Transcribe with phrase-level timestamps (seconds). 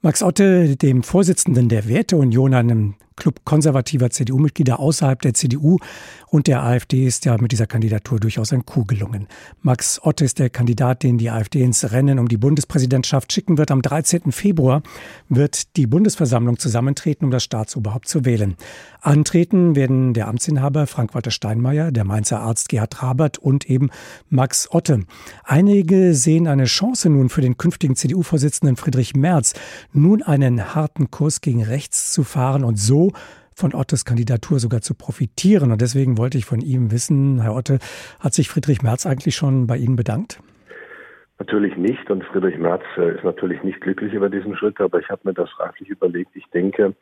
[0.00, 5.78] Max Otte, dem Vorsitzenden der Werteunion, einem Club konservativer CDU-Mitglieder außerhalb der CDU
[6.28, 9.26] und der AfD ist ja mit dieser Kandidatur durchaus ein Coup gelungen.
[9.60, 13.70] Max Otte ist der Kandidat, den die AfD ins Rennen um die Bundespräsidentschaft schicken wird.
[13.70, 14.32] Am 13.
[14.32, 14.82] Februar
[15.28, 18.56] wird die Bundesversammlung zusammentreten, um das Staatsoberhaupt zu wählen.
[19.00, 23.90] Antreten werden der Amtsinhaber Frank-Walter Steinmeier, der Mainzer Arzt Gerhard Rabert und eben
[24.28, 25.04] Max Otte.
[25.44, 29.54] Einige sehen eine Chance nun für den künftigen CDU-Vorsitzenden Friedrich Merz,
[29.92, 33.07] nun einen harten Kurs gegen rechts zu fahren und so
[33.54, 35.72] von Ottes Kandidatur sogar zu profitieren.
[35.72, 37.78] Und deswegen wollte ich von ihm wissen, Herr Otte,
[38.20, 40.40] hat sich Friedrich Merz eigentlich schon bei Ihnen bedankt?
[41.38, 42.10] Natürlich nicht.
[42.10, 44.80] Und Friedrich Merz äh, ist natürlich nicht glücklich über diesen Schritt.
[44.80, 46.30] Aber ich habe mir das reiflich überlegt.
[46.34, 46.94] Ich denke,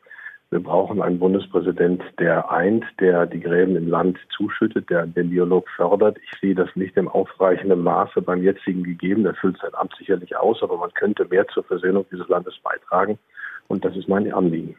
[0.49, 5.67] wir brauchen einen Bundespräsident, der eint, der die Gräben im Land zuschüttet, der den Dialog
[5.75, 6.17] fördert.
[6.23, 9.25] Ich sehe das nicht im ausreichenden Maße beim jetzigen gegeben.
[9.25, 13.19] Er füllt sein Amt sicherlich aus, aber man könnte mehr zur Versöhnung dieses Landes beitragen.
[13.67, 14.77] Und das ist mein Anliegen.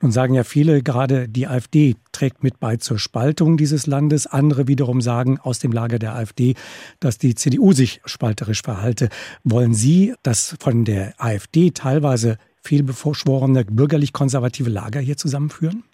[0.00, 4.26] Nun sagen ja viele, gerade die AfD trägt mit bei zur Spaltung dieses Landes.
[4.26, 6.54] Andere wiederum sagen aus dem Lager der AfD,
[7.00, 9.08] dass die CDU sich spalterisch verhalte.
[9.44, 15.84] Wollen Sie das von der AfD teilweise vielbeschworene bürgerlich-konservative Lager hier zusammenführen?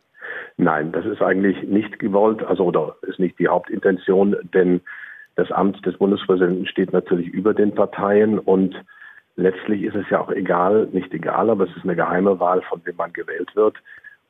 [0.56, 4.80] Nein, das ist eigentlich nicht gewollt, also oder ist nicht die Hauptintention, denn
[5.36, 8.76] das Amt des Bundespräsidenten steht natürlich über den Parteien und
[9.36, 12.80] letztlich ist es ja auch egal, nicht egal, aber es ist eine geheime Wahl, von
[12.84, 13.76] wem man gewählt wird.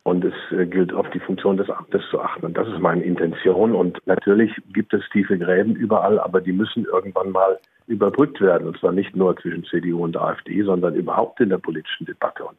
[0.03, 2.45] Und es äh, gilt auf die Funktion des Amtes zu achten.
[2.45, 3.75] Und das ist meine Intention.
[3.75, 8.69] Und natürlich gibt es tiefe Gräben überall, aber die müssen irgendwann mal überbrückt werden.
[8.69, 12.45] Und zwar nicht nur zwischen CDU und AfD, sondern überhaupt in der politischen Debatte.
[12.45, 12.59] Und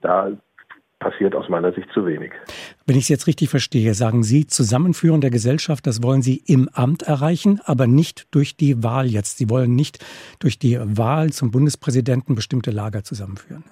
[0.00, 0.32] da
[0.98, 2.32] passiert aus meiner Sicht zu wenig.
[2.86, 6.68] Wenn ich es jetzt richtig verstehe, sagen Sie, Zusammenführen der Gesellschaft, das wollen Sie im
[6.72, 9.38] Amt erreichen, aber nicht durch die Wahl jetzt.
[9.38, 10.04] Sie wollen nicht
[10.40, 13.64] durch die Wahl zum Bundespräsidenten bestimmte Lager zusammenführen.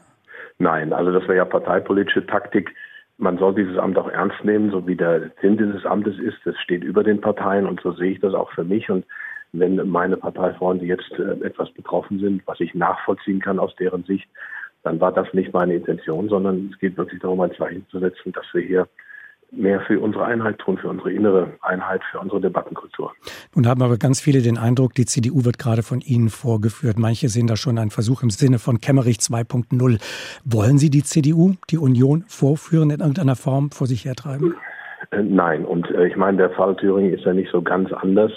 [0.58, 2.70] Nein, also das wäre ja parteipolitische Taktik.
[3.16, 6.38] Man soll dieses Amt auch ernst nehmen, so wie der Sinn dieses Amtes ist.
[6.44, 8.90] Das steht über den Parteien und so sehe ich das auch für mich.
[8.90, 9.04] Und
[9.52, 14.28] wenn meine Parteifreunde jetzt äh, etwas betroffen sind, was ich nachvollziehen kann aus deren Sicht,
[14.84, 18.32] dann war das nicht meine Intention, sondern es geht wirklich darum, ein Zeichen zu setzen,
[18.32, 18.88] dass wir hier
[19.50, 23.12] mehr für unsere Einheit tun, für unsere innere Einheit, für unsere Debattenkultur.
[23.54, 26.98] Nun haben aber ganz viele den Eindruck, die CDU wird gerade von Ihnen vorgeführt.
[26.98, 30.00] Manche sehen da schon einen Versuch im Sinne von Kemmerich 2.0.
[30.44, 34.54] Wollen Sie die CDU, die Union vorführen, in irgendeiner Form vor sich hertreiben?
[35.12, 38.32] Äh, nein, und äh, ich meine, der Fall Thüringen ist ja nicht so ganz anders.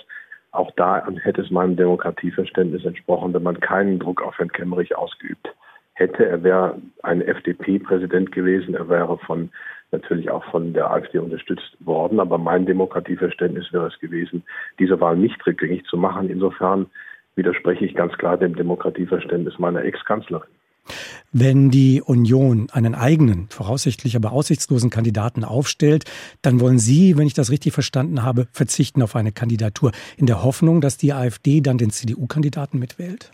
[0.52, 5.48] Auch da hätte es meinem Demokratieverständnis entsprochen, wenn man keinen Druck auf Herrn Kemmerich ausgeübt
[5.48, 5.58] hätte.
[6.00, 8.76] Er wäre ein FDP-Präsident gewesen.
[8.76, 9.50] Er wäre von
[9.92, 12.20] natürlich auch von der AfD unterstützt worden.
[12.20, 14.44] Aber mein Demokratieverständnis wäre es gewesen,
[14.80, 16.30] diese Wahl nicht rückgängig zu machen.
[16.30, 16.88] Insofern
[17.36, 20.50] widerspreche ich ganz klar dem Demokratieverständnis meiner Ex-Kanzlerin.
[21.34, 26.06] Wenn die Union einen eigenen, voraussichtlich aber aussichtslosen Kandidaten aufstellt,
[26.42, 30.44] dann wollen Sie, wenn ich das richtig verstanden habe, verzichten auf eine Kandidatur in der
[30.44, 33.32] Hoffnung, dass die AfD dann den CDU-Kandidaten mitwählt?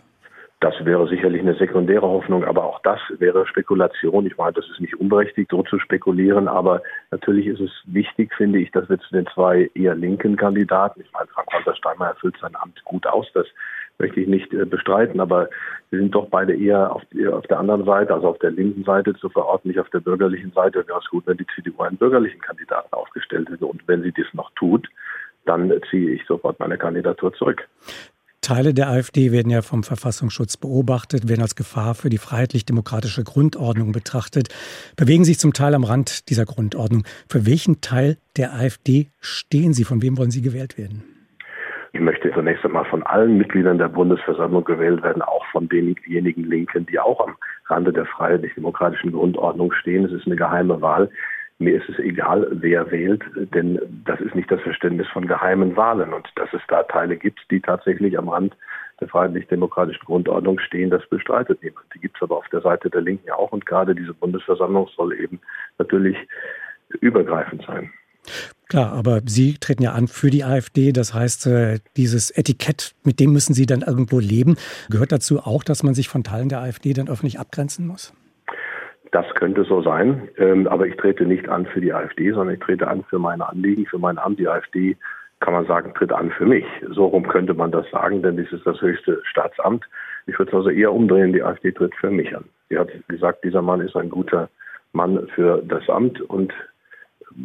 [0.64, 4.24] Das wäre sicherlich eine sekundäre Hoffnung, aber auch das wäre Spekulation.
[4.24, 6.80] Ich meine, das ist nicht unberechtigt, so zu spekulieren, aber
[7.10, 11.12] natürlich ist es wichtig, finde ich, dass wir zu den zwei eher linken Kandidaten, ich
[11.12, 13.46] meine, Frank-Walter Steinmeier erfüllt sein Amt gut aus, das
[13.98, 15.50] möchte ich nicht äh, bestreiten, aber
[15.90, 19.14] wir sind doch beide eher auf, auf, der anderen Seite, also auf der linken Seite
[19.16, 20.88] zu verorten, nicht auf der bürgerlichen Seite.
[20.88, 23.66] Wäre es gut, wenn die CDU einen bürgerlichen Kandidaten aufgestellt hätte.
[23.66, 24.88] Und wenn sie das noch tut,
[25.44, 27.68] dann ziehe ich sofort meine Kandidatur zurück.
[28.44, 33.92] Teile der AfD werden ja vom Verfassungsschutz beobachtet, werden als Gefahr für die freiheitlich-demokratische Grundordnung
[33.92, 34.48] betrachtet,
[34.98, 37.04] bewegen sich zum Teil am Rand dieser Grundordnung.
[37.26, 39.84] Für welchen Teil der AfD stehen Sie?
[39.84, 41.04] Von wem wollen Sie gewählt werden?
[41.94, 46.84] Ich möchte zunächst einmal von allen Mitgliedern der Bundesversammlung gewählt werden, auch von denjenigen Linken,
[46.84, 47.36] die auch am
[47.68, 50.04] Rande der freiheitlich-demokratischen Grundordnung stehen.
[50.04, 51.08] Es ist eine geheime Wahl.
[51.58, 53.22] Mir ist es egal, wer wählt,
[53.54, 56.12] denn das ist nicht das Verständnis von geheimen Wahlen.
[56.12, 58.56] Und dass es da Teile gibt, die tatsächlich am Rand
[59.00, 61.86] der freiheitlich-demokratischen Grundordnung stehen, das bestreitet niemand.
[61.94, 63.52] Die gibt es aber auf der Seite der Linken auch.
[63.52, 65.40] Und gerade diese Bundesversammlung soll eben
[65.78, 66.16] natürlich
[67.00, 67.90] übergreifend sein.
[68.68, 70.92] Klar, aber Sie treten ja an für die AfD.
[70.92, 74.56] Das heißt, äh, dieses Etikett, mit dem müssen Sie dann irgendwo leben.
[74.90, 78.14] Gehört dazu auch, dass man sich von Teilen der AfD dann öffentlich abgrenzen muss?
[79.14, 82.60] Das könnte so sein, ähm, aber ich trete nicht an für die AfD, sondern ich
[82.60, 84.40] trete an für meine Anliegen, für mein Amt.
[84.40, 84.96] Die AfD,
[85.38, 86.64] kann man sagen, tritt an für mich.
[86.90, 89.84] So rum könnte man das sagen, denn dies ist das höchste Staatsamt.
[90.26, 92.42] Ich würde es also eher umdrehen, die AfD tritt für mich an.
[92.68, 94.48] Sie hat gesagt, dieser Mann ist ein guter
[94.92, 96.52] Mann für das Amt und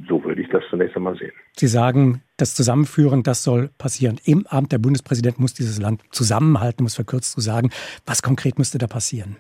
[0.07, 1.33] so würde ich das zunächst einmal sehen.
[1.55, 4.19] Sie sagen, das Zusammenführen, das soll passieren.
[4.25, 7.69] Im Amt der Bundespräsident muss dieses Land zusammenhalten, muss verkürzt zu sagen.
[8.07, 9.37] Was konkret müsste da passieren?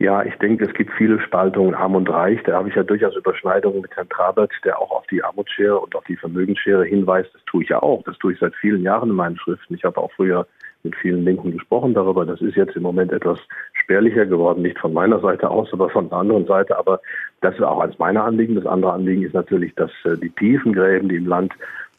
[0.00, 2.40] Ja, ich denke, es gibt viele Spaltungen arm und reich.
[2.44, 5.96] Da habe ich ja durchaus Überschneidungen mit Herrn Trabert, der auch auf die Armutsschere und
[5.96, 7.34] auf die Vermögensschere hinweist.
[7.34, 8.04] Das tue ich ja auch.
[8.04, 9.74] Das tue ich seit vielen Jahren in meinen Schriften.
[9.74, 10.46] Ich habe auch früher
[10.84, 12.24] mit vielen Linken gesprochen darüber.
[12.24, 13.40] Das ist jetzt im Moment etwas
[13.72, 16.78] spärlicher geworden, nicht von meiner Seite aus, aber von der anderen Seite.
[16.78, 17.00] Aber
[17.40, 18.54] das ist auch eines meiner Anliegen.
[18.54, 21.54] Das andere Anliegen ist natürlich, dass äh, die tiefen Gräben, die im Land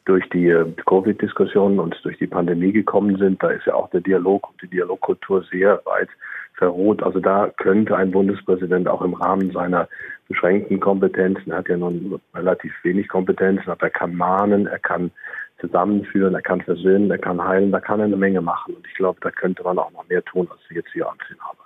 [0.05, 4.01] durch die äh, Covid-Diskussionen und durch die Pandemie gekommen sind, da ist ja auch der
[4.01, 6.09] Dialog und die Dialogkultur sehr weit
[6.59, 7.01] verroht.
[7.01, 9.87] Also da könnte ein Bundespräsident auch im Rahmen seiner
[10.27, 15.09] beschränkten Kompetenzen, er hat ja nun relativ wenig Kompetenzen, aber er kann mahnen, er kann
[15.59, 18.75] zusammenführen, er kann versöhnen, er kann heilen, da kann er eine Menge machen.
[18.75, 21.39] Und ich glaube, da könnte man auch noch mehr tun, als ich jetzt hier ansehen
[21.41, 21.57] habe.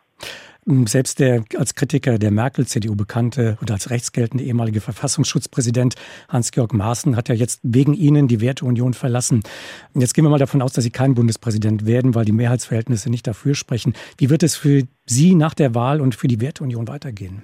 [0.86, 5.95] Selbst der als Kritiker der Merkel-CDU bekannte und als rechtsgeltende ehemalige Verfassungsschutzpräsident
[6.30, 9.44] Hans-Georg Maaßen hat ja jetzt wegen Ihnen die Werteunion verlassen.
[9.94, 13.27] Jetzt gehen wir mal davon aus, dass Sie kein Bundespräsident werden, weil die Mehrheitsverhältnisse nicht
[13.27, 13.94] dafür sprechen.
[14.18, 17.44] Wie wird es für Sie nach der Wahl und für die Werteunion weitergehen?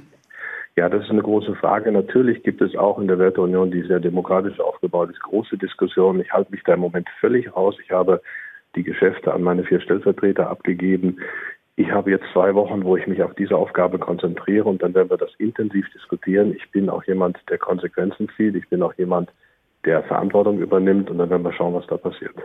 [0.76, 1.92] Ja, das ist eine große Frage.
[1.92, 6.22] Natürlich gibt es auch in der Werteunion, die sehr demokratisch aufgebaut ist, große Diskussionen.
[6.22, 7.76] Ich halte mich da im Moment völlig raus.
[7.84, 8.22] Ich habe
[8.78, 11.18] die Geschäfte an meine vier Stellvertreter abgegeben.
[11.80, 15.10] Ich habe jetzt zwei Wochen, wo ich mich auf diese Aufgabe konzentriere und dann werden
[15.10, 16.54] wir das intensiv diskutieren.
[16.54, 18.56] Ich bin auch jemand, der Konsequenzen zieht.
[18.56, 19.30] Ich bin auch jemand,
[19.86, 22.36] der Verantwortung übernimmt und dann werden wir schauen, was da passiert.